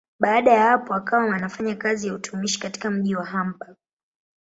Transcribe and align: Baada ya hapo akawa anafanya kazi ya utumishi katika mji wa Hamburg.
Baada 0.19 0.51
ya 0.53 0.61
hapo 0.61 0.93
akawa 0.93 1.35
anafanya 1.35 1.75
kazi 1.75 2.07
ya 2.07 2.13
utumishi 2.13 2.59
katika 2.59 2.91
mji 2.91 3.15
wa 3.15 3.25
Hamburg. 3.25 3.75